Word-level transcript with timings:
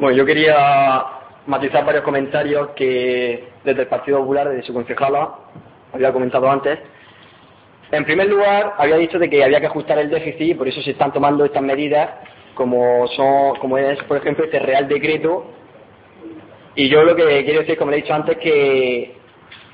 Bueno, 0.00 0.16
yo 0.16 0.24
quería 0.24 1.04
matizar 1.46 1.84
varios 1.84 2.04
comentarios 2.04 2.70
que 2.70 3.50
desde 3.62 3.82
el 3.82 3.86
Partido 3.86 4.20
Popular, 4.20 4.48
desde 4.48 4.62
su 4.62 4.72
concejala, 4.72 5.34
había 5.92 6.10
comentado 6.10 6.50
antes. 6.50 6.78
En 7.92 8.06
primer 8.06 8.26
lugar, 8.28 8.76
había 8.78 8.96
dicho 8.96 9.18
de 9.18 9.28
que 9.28 9.44
había 9.44 9.60
que 9.60 9.66
ajustar 9.66 9.98
el 9.98 10.08
déficit 10.08 10.40
y 10.40 10.54
por 10.54 10.66
eso 10.66 10.80
se 10.80 10.92
están 10.92 11.12
tomando 11.12 11.44
estas 11.44 11.62
medidas, 11.62 12.12
como 12.54 13.06
son, 13.08 13.56
como 13.56 13.76
es, 13.76 14.02
por 14.04 14.16
ejemplo, 14.16 14.46
este 14.46 14.58
Real 14.60 14.88
Decreto. 14.88 15.50
Y 16.76 16.88
yo 16.88 17.04
lo 17.04 17.14
que 17.14 17.44
quiero 17.44 17.60
decir, 17.60 17.76
como 17.76 17.90
le 17.90 17.98
he 17.98 18.00
dicho 18.00 18.14
antes, 18.14 18.38
que 18.38 19.16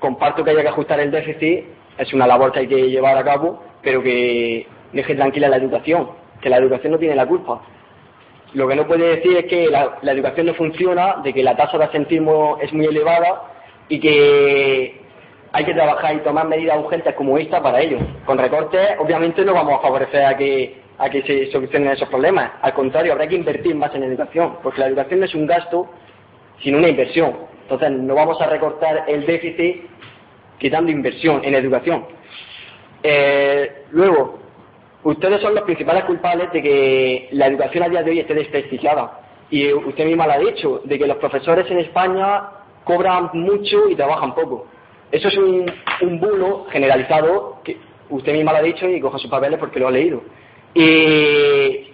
comparto 0.00 0.44
que 0.44 0.50
haya 0.50 0.60
que 0.60 0.68
ajustar 0.68 1.00
el 1.00 1.10
déficit, 1.10 1.64
es 1.96 2.12
una 2.12 2.26
labor 2.26 2.52
que 2.52 2.58
hay 2.58 2.68
que 2.68 2.90
llevar 2.90 3.16
a 3.16 3.24
cabo, 3.24 3.64
pero 3.80 4.02
que 4.02 4.66
deje 4.92 5.14
tranquila 5.14 5.48
la 5.48 5.56
educación, 5.56 6.10
que 6.42 6.50
la 6.50 6.58
educación 6.58 6.92
no 6.92 6.98
tiene 6.98 7.14
la 7.14 7.24
culpa 7.24 7.62
lo 8.54 8.66
que 8.66 8.76
no 8.76 8.86
puede 8.86 9.16
decir 9.16 9.36
es 9.36 9.44
que 9.46 9.68
la, 9.68 9.98
educación 10.12 10.46
no 10.46 10.54
funciona, 10.54 11.16
de 11.22 11.32
que 11.32 11.42
la 11.42 11.56
tasa 11.56 11.78
de 11.78 11.84
asentismo 11.84 12.58
es 12.60 12.72
muy 12.72 12.86
elevada 12.86 13.42
y 13.88 14.00
que 14.00 15.00
hay 15.52 15.64
que 15.64 15.74
trabajar 15.74 16.14
y 16.14 16.20
tomar 16.20 16.48
medidas 16.48 16.78
urgentes 16.78 17.14
como 17.14 17.38
esta 17.38 17.62
para 17.62 17.80
ello. 17.80 17.98
Con 18.24 18.38
recortes, 18.38 18.90
obviamente, 18.98 19.44
no 19.44 19.54
vamos 19.54 19.74
a 19.78 19.82
favorecer 19.82 20.24
a 20.24 20.36
que, 20.36 20.80
a 20.98 21.08
que 21.10 21.22
se 21.22 21.50
solucionen 21.50 21.90
esos 21.90 22.08
problemas. 22.08 22.52
Al 22.62 22.74
contrario, 22.74 23.12
habrá 23.12 23.26
que 23.28 23.36
invertir 23.36 23.74
más 23.74 23.94
en 23.94 24.04
educación, 24.04 24.58
porque 24.62 24.80
la 24.80 24.88
educación 24.88 25.20
no 25.20 25.26
es 25.26 25.34
un 25.34 25.46
gasto, 25.46 25.88
sino 26.62 26.78
una 26.78 26.88
inversión. 26.88 27.36
Entonces, 27.62 27.90
no 27.92 28.14
vamos 28.14 28.40
a 28.40 28.46
recortar 28.46 29.04
el 29.06 29.26
déficit 29.26 29.82
quitando 30.58 30.90
inversión 30.90 31.40
en 31.44 31.54
educación. 31.54 32.04
Eh, 33.02 33.84
luego, 33.90 34.40
ustedes 35.04 35.40
son 35.40 35.54
los 35.54 35.64
principales 35.64 36.04
culpables 36.04 36.52
de 36.52 36.62
que 36.62 37.28
la 37.32 37.46
educación 37.46 37.84
a 37.84 37.88
día 37.88 38.02
de 38.02 38.10
hoy 38.10 38.20
esté 38.20 38.34
desprestigiada. 38.34 39.20
Y 39.50 39.72
usted 39.72 40.06
misma 40.06 40.26
lo 40.26 40.32
ha 40.32 40.38
dicho, 40.38 40.80
de 40.84 40.98
que 40.98 41.06
los 41.06 41.16
profesores 41.16 41.70
en 41.70 41.80
España 41.80 42.42
cobran 42.84 43.30
mucho 43.32 43.88
y 43.88 43.96
trabajan 43.96 44.34
poco. 44.34 44.66
Eso 45.10 45.28
es 45.28 45.36
un, 45.36 46.20
bulo 46.20 46.66
generalizado 46.70 47.60
que 47.64 47.76
usted 48.08 48.32
misma 48.32 48.52
lo 48.52 48.58
ha 48.58 48.62
dicho 48.62 48.88
y 48.88 49.00
coja 49.00 49.18
sus 49.18 49.30
papeles 49.30 49.58
porque 49.58 49.80
lo 49.80 49.88
ha 49.88 49.90
leído. 49.90 50.22
Y 50.72 51.88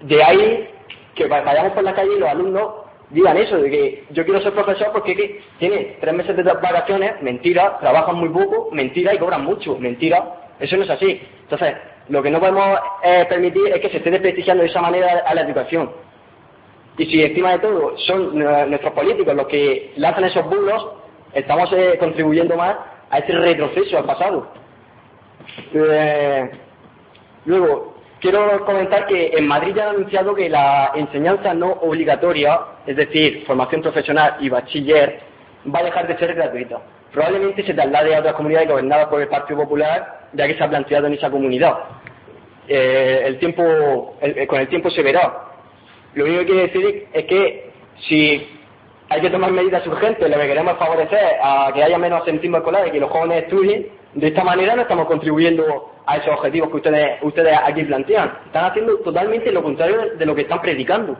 de 0.00 0.22
ahí 0.24 0.68
que 1.14 1.26
vayamos 1.26 1.72
por 1.72 1.84
la 1.84 1.94
calle 1.94 2.16
y 2.16 2.18
los 2.18 2.28
alumnos 2.28 2.88
digan 3.10 3.36
eso, 3.36 3.58
de 3.58 3.70
que 3.70 4.04
yo 4.10 4.24
quiero 4.24 4.40
ser 4.40 4.52
profesor 4.52 4.88
porque 4.92 5.40
tiene 5.58 5.96
tres 6.00 6.14
meses 6.14 6.36
de 6.36 6.42
vacaciones, 6.42 7.22
mentira, 7.22 7.78
trabajan 7.80 8.16
muy 8.16 8.28
poco, 8.28 8.70
mentira 8.72 9.14
y 9.14 9.18
cobran 9.18 9.44
mucho, 9.44 9.78
mentira. 9.78 10.47
Eso 10.60 10.76
no 10.76 10.84
es 10.84 10.90
así. 10.90 11.20
Entonces, 11.42 11.74
lo 12.08 12.22
que 12.22 12.30
no 12.30 12.40
podemos 12.40 12.78
eh, 13.02 13.26
permitir 13.28 13.68
es 13.68 13.80
que 13.80 13.90
se 13.90 13.98
esté 13.98 14.10
desprestigiando 14.10 14.62
de 14.62 14.70
esa 14.70 14.80
manera 14.80 15.22
a 15.26 15.34
la 15.34 15.42
educación. 15.42 15.90
Y 16.96 17.06
si 17.06 17.22
encima 17.22 17.52
de 17.52 17.58
todo 17.60 17.96
son 17.98 18.38
nuestros 18.38 18.92
políticos 18.92 19.34
los 19.34 19.46
que 19.46 19.92
lanzan 19.96 20.24
esos 20.24 20.44
bulos, 20.46 20.84
estamos 21.32 21.70
eh, 21.72 21.96
contribuyendo 22.00 22.56
más 22.56 22.76
a 23.10 23.18
ese 23.18 23.32
retroceso 23.32 23.98
al 23.98 24.04
pasado. 24.04 24.50
Eh, 25.72 26.50
luego, 27.44 27.94
quiero 28.20 28.64
comentar 28.64 29.06
que 29.06 29.28
en 29.28 29.46
Madrid 29.46 29.74
ya 29.76 29.90
han 29.90 29.96
anunciado 29.96 30.34
que 30.34 30.48
la 30.48 30.90
enseñanza 30.94 31.54
no 31.54 31.70
obligatoria, 31.82 32.60
es 32.84 32.96
decir, 32.96 33.44
formación 33.46 33.80
profesional 33.80 34.36
y 34.40 34.48
bachiller, 34.48 35.20
va 35.72 35.80
a 35.80 35.84
dejar 35.84 36.08
de 36.08 36.18
ser 36.18 36.34
gratuita 36.34 36.80
probablemente 37.12 37.62
se 37.64 37.74
traslade 37.74 38.14
a 38.14 38.20
otras 38.20 38.34
comunidades 38.34 38.68
gobernadas 38.68 39.08
por 39.08 39.20
el 39.20 39.28
Partido 39.28 39.60
Popular, 39.60 40.28
ya 40.32 40.46
que 40.46 40.54
se 40.54 40.64
ha 40.64 40.68
planteado 40.68 41.06
en 41.06 41.14
esa 41.14 41.30
comunidad. 41.30 41.74
Eh, 42.68 43.38
eh, 43.40 44.46
con 44.46 44.60
el 44.60 44.68
tiempo 44.68 44.90
se 44.90 45.02
verá. 45.02 45.48
Lo 46.14 46.24
único 46.24 46.40
que 46.40 46.46
quiero 46.46 46.60
decir 46.62 47.08
es 47.12 47.24
que 47.24 47.70
si 48.08 48.46
hay 49.08 49.20
que 49.20 49.30
tomar 49.30 49.50
medidas 49.50 49.86
urgentes, 49.86 50.28
lo 50.28 50.36
que 50.38 50.46
queremos 50.46 50.76
favorecer 50.76 51.36
a 51.42 51.70
que 51.74 51.82
haya 51.82 51.98
menos 51.98 52.22
asentismo 52.22 52.58
escolar 52.58 52.86
y 52.86 52.90
que 52.90 53.00
los 53.00 53.10
jóvenes 53.10 53.44
estudien, 53.44 53.86
de 54.14 54.28
esta 54.28 54.44
manera 54.44 54.74
no 54.74 54.82
estamos 54.82 55.06
contribuyendo 55.06 55.92
a 56.06 56.16
esos 56.16 56.34
objetivos 56.34 56.70
que 56.70 56.76
ustedes 57.22 57.58
aquí 57.62 57.84
plantean. 57.84 58.32
Están 58.46 58.66
haciendo 58.66 58.98
totalmente 58.98 59.52
lo 59.52 59.62
contrario 59.62 60.16
de 60.16 60.26
lo 60.26 60.34
que 60.34 60.42
están 60.42 60.60
predicando. 60.60 61.16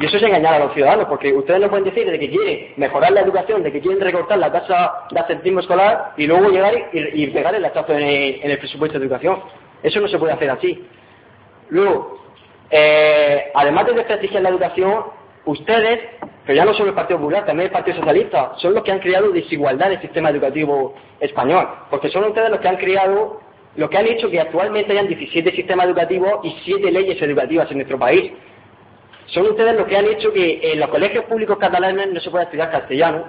Y 0.00 0.06
eso 0.06 0.16
es 0.16 0.22
engañar 0.22 0.54
a 0.54 0.60
los 0.60 0.72
ciudadanos, 0.72 1.06
porque 1.08 1.30
ustedes 1.30 1.60
no 1.60 1.68
pueden 1.68 1.84
decir 1.84 2.10
de 2.10 2.18
que 2.18 2.30
quieren 2.30 2.72
mejorar 2.78 3.12
la 3.12 3.20
educación, 3.20 3.62
de 3.62 3.70
que 3.70 3.82
quieren 3.82 4.00
recortar 4.00 4.38
la 4.38 4.50
tasa 4.50 5.04
de 5.10 5.20
ascentismo 5.20 5.60
escolar 5.60 6.14
y 6.16 6.26
luego 6.26 6.48
llegar 6.48 6.72
y, 6.90 7.26
pegar 7.26 7.54
el 7.54 7.66
hachazo 7.66 7.92
en 7.92 8.50
el, 8.50 8.58
presupuesto 8.58 8.98
de 8.98 9.04
educación. 9.04 9.42
Eso 9.82 10.00
no 10.00 10.08
se 10.08 10.18
puede 10.18 10.32
hacer 10.32 10.48
así. 10.48 10.86
Luego, 11.68 12.18
eh, 12.70 13.50
además 13.54 13.88
de 13.88 13.92
desprestigiar 13.92 14.42
la 14.42 14.48
educación, 14.48 15.04
ustedes, 15.44 16.00
pero 16.46 16.56
ya 16.56 16.64
no 16.64 16.72
solo 16.72 16.88
el 16.88 16.94
Partido 16.94 17.18
Popular, 17.18 17.44
también 17.44 17.66
el 17.66 17.72
Partido 17.72 17.98
Socialista, 17.98 18.54
son 18.56 18.72
los 18.72 18.82
que 18.82 18.92
han 18.92 19.00
creado 19.00 19.30
desigualdad 19.32 19.88
en 19.88 19.96
el 19.96 20.00
sistema 20.00 20.30
educativo 20.30 20.94
español, 21.20 21.68
porque 21.90 22.08
son 22.08 22.24
ustedes 22.24 22.48
los 22.48 22.60
que 22.60 22.68
han 22.68 22.78
creado, 22.78 23.42
los 23.76 23.90
que 23.90 23.98
han 23.98 24.06
hecho 24.06 24.30
que 24.30 24.40
actualmente 24.40 24.92
hayan 24.92 25.08
17 25.08 25.52
sistemas 25.52 25.84
educativos 25.84 26.40
y 26.42 26.56
7 26.64 26.90
leyes 26.90 27.20
educativas 27.20 27.70
en 27.70 27.76
nuestro 27.76 27.98
país 27.98 28.32
son 29.30 29.46
ustedes 29.46 29.76
los 29.76 29.86
que 29.86 29.96
han 29.96 30.06
hecho 30.06 30.32
que 30.32 30.72
en 30.72 30.80
los 30.80 30.88
colegios 30.88 31.24
públicos 31.24 31.58
catalanes 31.58 32.12
no 32.12 32.20
se 32.20 32.30
pueda 32.30 32.44
estudiar 32.44 32.70
castellano 32.70 33.24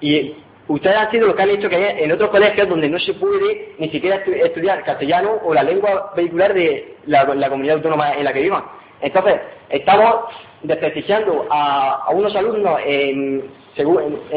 y 0.00 0.34
ustedes 0.66 0.96
han 0.96 1.10
sido 1.10 1.28
los 1.28 1.36
que 1.36 1.42
han 1.42 1.50
hecho 1.50 1.68
que 1.68 2.04
en 2.04 2.10
otros 2.10 2.30
colegios 2.30 2.68
donde 2.68 2.88
no 2.88 2.98
se 2.98 3.14
puede 3.14 3.74
ni 3.78 3.88
siquiera 3.90 4.16
estudiar 4.16 4.82
castellano 4.84 5.38
o 5.44 5.54
la 5.54 5.62
lengua 5.62 6.12
vehicular 6.16 6.54
de 6.54 6.96
la, 7.06 7.48
comunidad 7.48 7.76
autónoma 7.76 8.14
en 8.14 8.24
la 8.24 8.32
que 8.32 8.42
vivan. 8.42 8.64
Entonces, 9.00 9.40
estamos 9.68 10.14
desprestigiando 10.62 11.46
a, 11.50 12.10
unos 12.12 12.34
alumnos 12.34 12.80
en, 12.84 13.44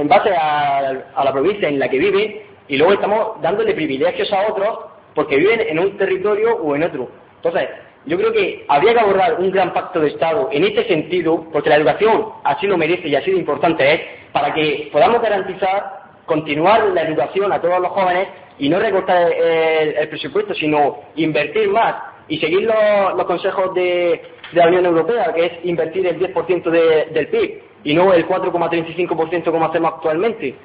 base 0.06 0.36
a, 0.36 1.04
a, 1.16 1.24
la 1.24 1.32
provincia 1.32 1.68
en 1.68 1.80
la 1.80 1.90
que 1.90 1.98
viven 1.98 2.42
y 2.68 2.78
luego 2.78 2.94
estamos 2.94 3.42
dándole 3.42 3.74
privilegios 3.74 4.32
a 4.34 4.48
otros 4.52 4.80
porque 5.16 5.38
viven 5.38 5.62
en 5.62 5.80
un 5.80 5.98
territorio 5.98 6.58
o 6.58 6.76
en 6.76 6.84
otro. 6.84 7.10
Entonces, 7.38 7.70
yo 8.08 8.18
creo 8.18 8.32
que 8.32 8.66
habría 8.70 8.94
que 8.94 9.00
abordar 9.02 9.36
un 9.40 9.52
gran 9.52 9.74
pacto 9.74 10.00
de 10.00 10.08
Estado 10.08 10.48
en 10.52 10.64
este 10.64 10.86
sentido, 10.86 11.46
porque 11.52 11.70
la 11.70 11.76
educación 11.76 12.28
así 12.46 12.66
lo 12.66 12.78
merece 12.78 13.10
y 13.10 13.16
así 13.16 13.32
de 13.32 13.38
importante 13.38 13.94
es, 13.94 14.02
para 14.32 14.54
que 14.54 14.90
podamos 14.94 15.22
garantizar 15.22 15.98
continuar 16.26 16.88
la 16.94 17.02
educación 17.02 17.52
a 17.52 17.60
todos 17.60 17.82
los 17.82 17.92
jóvenes 17.92 18.30
y 18.60 18.70
no 18.70 18.80
recortar 18.80 19.32
el, 19.34 20.08
presupuesto, 20.08 20.54
sino 20.54 21.00
invertir 21.18 21.68
más 21.68 21.96
y 22.30 22.38
seguir 22.40 22.62
los, 22.62 23.26
consejos 23.26 23.74
de, 23.74 24.22
la 24.54 24.68
Unión 24.68 24.86
Europea, 24.86 25.34
que 25.34 25.46
es 25.46 25.52
invertir 25.66 26.08
el 26.08 26.18
10% 26.18 26.70
del 27.12 27.28
PIB 27.28 27.62
y 27.84 27.94
no 27.94 28.14
el 28.14 28.26
4,35% 28.26 29.52
como 29.52 29.66
hacemos 29.66 29.94
actualmente. 29.96 30.56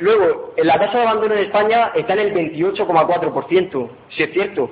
luego, 0.00 0.52
la 0.58 0.78
tasa 0.78 0.98
de 0.98 1.04
abandono 1.04 1.34
en 1.34 1.44
España 1.44 1.92
está 1.94 2.12
en 2.12 2.18
el 2.18 2.34
28,4%, 2.34 3.88
si 4.10 4.22
es 4.22 4.32
cierto. 4.34 4.70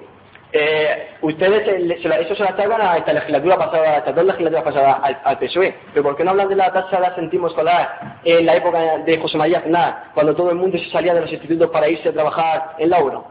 Eh, 0.53 1.09
ustedes 1.23 1.67
eso 1.69 2.35
se 2.35 2.43
lo 2.43 2.49
achacan 2.49 2.81
a 2.81 2.97
esta 2.97 3.13
legislatura 3.13 3.59
pasada, 3.59 3.91
a 3.91 3.99
estas 3.99 4.15
dos 4.15 4.25
legislaturas 4.25 4.65
pasadas 4.65 5.19
al, 5.25 5.39
PSOE. 5.39 5.75
Pero 5.93 6.05
¿por 6.05 6.17
qué 6.17 6.25
no 6.25 6.31
hablan 6.31 6.49
de 6.49 6.57
la 6.57 6.73
tasa 6.73 7.01
de 7.01 7.07
asentismo 7.07 7.49
escolar 7.49 8.19
en 8.25 8.47
la 8.47 8.57
época 8.57 8.79
de 9.05 9.19
José 9.19 9.39
María 9.39 9.59
Aznar, 9.59 10.05
cuando 10.15 10.35
todo 10.35 10.51
el 10.51 10.57
mundo 10.57 10.79
se 10.79 10.89
salía 10.91 11.15
de 11.15 11.23
los 11.23 11.33
institutos 11.33 11.71
para 11.71 11.89
irse 11.89 12.09
a 12.09 12.13
trabajar 12.13 12.75
en 12.79 12.91
la 12.91 13.03
UNO? 13.03 13.27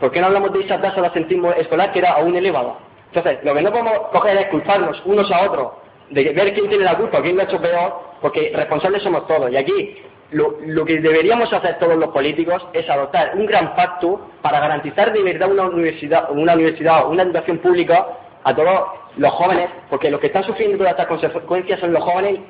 ¿Por 0.00 0.10
qué 0.10 0.20
no 0.20 0.28
hablamos 0.28 0.52
de 0.54 0.60
esa 0.60 0.80
tasa 0.80 1.00
de 1.00 1.08
asentismo 1.08 1.52
escolar 1.52 1.92
que 1.92 1.98
era 1.98 2.12
aún 2.12 2.34
elevada? 2.34 2.74
Entonces, 3.12 3.44
lo 3.44 3.54
que 3.54 3.62
no 3.62 3.70
podemos 3.70 3.98
coger 4.12 4.36
es 4.38 4.46
culparnos 4.46 5.02
unos 5.04 5.30
a 5.30 5.42
otros, 5.42 5.72
de 6.08 6.32
ver 6.32 6.54
quién 6.54 6.68
tiene 6.68 6.84
la 6.84 6.96
culpa, 6.96 7.20
quién 7.20 7.36
lo 7.36 7.42
ha 7.42 7.44
hecho 7.44 7.60
peor, 7.60 8.00
porque 8.20 8.52
responsables 8.54 9.02
somos 9.02 9.26
todos. 9.26 9.50
Y 9.52 9.56
aquí 9.56 9.96
lo, 10.32 10.84
que 10.84 11.00
deberíamos 11.00 11.52
hacer 11.52 11.78
todos 11.78 11.96
los 11.96 12.10
políticos 12.10 12.66
es 12.72 12.88
adoptar 12.88 13.32
un 13.34 13.46
gran 13.46 13.74
pacto 13.74 14.30
para 14.42 14.60
garantizar 14.60 15.12
de 15.12 15.22
verdad 15.22 15.50
una 15.50 15.64
universidad, 15.64 16.30
una 16.30 16.54
universidad 16.54 17.08
una 17.08 17.24
educación 17.24 17.58
pública 17.58 18.06
a 18.44 18.54
todos 18.54 18.86
los 19.16 19.32
jóvenes, 19.32 19.68
porque 19.88 20.10
los 20.10 20.20
que 20.20 20.28
están 20.28 20.44
sufriendo 20.44 20.78
todas 20.78 20.92
estas 20.92 21.08
consecuencias 21.08 21.80
son 21.80 21.92
los 21.92 22.02
jóvenes 22.02 22.40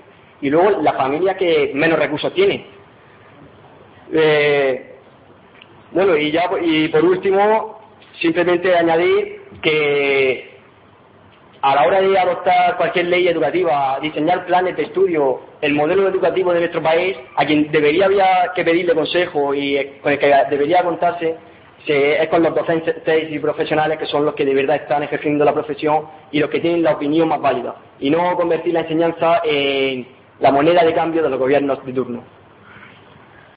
y 0.41 0.51
luego 0.51 0.83
la 0.83 0.93
familia 0.93 1.37
que 1.37 1.73
menos 1.75 1.99
recursos 1.99 2.33
tiene. 2.35 2.67
Eh, 4.13 4.97
bueno, 5.93 6.17
y 6.17 6.31
ya 6.31 6.51
y 6.61 6.89
por 6.89 7.05
último, 7.05 7.81
simplemente 8.21 8.77
añadir 8.77 9.43
que 9.63 10.60
a 11.63 11.75
la 11.75 11.87
hora 11.87 12.01
de 12.01 12.19
adoptar 12.19 12.77
cualquier 12.77 13.07
ley 13.07 13.29
educativa, 13.29 13.99
diseñar 14.01 14.47
planes 14.47 14.77
de 14.77 14.85
estudio, 14.85 15.41
el 15.61 15.75
modelo 15.75 16.09
educativo 16.09 16.53
de 16.53 16.61
nuestro 16.61 16.83
país, 16.83 17.17
a 17.37 17.45
quien 17.45 17.71
debería 17.71 18.07
haber 18.07 18.51
que 18.55 18.65
pedirle 18.65 18.95
consejo 18.95 19.55
y 19.55 19.99
con 20.03 20.13
el 20.13 20.19
que 20.19 20.35
debería 20.51 20.83
contarse, 20.83 21.37
es 21.87 22.29
con 22.29 22.43
los 22.43 22.55
docentes 22.55 22.97
y 23.31 23.39
profesionales 23.39 23.99
que 23.99 24.07
son 24.07 24.25
los 24.25 24.35
que 24.35 24.45
de 24.45 24.55
verdad 24.55 24.77
están 24.77 25.03
ejerciendo 25.03 25.45
la 25.45 25.53
profesión 25.53 26.05
y 26.31 26.39
los 26.39 26.51
que 26.51 26.61
tienen 26.61 26.83
la 26.83 26.93
opinión 26.93 27.29
más 27.29 27.41
válida, 27.41 27.75
y 27.99 28.11
no 28.11 28.37
convertir 28.37 28.73
la 28.73 28.81
enseñanza 28.81 29.41
en 29.45 30.07
la 30.41 30.53
moneda 30.53 30.85
de 30.85 30.95
cambio 30.95 31.23
de 31.23 31.29
los 31.29 31.39
gobiernos 31.39 31.85
de 31.85 31.93
turno. 31.93 32.40